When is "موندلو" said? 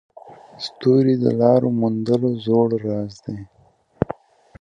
1.79-2.29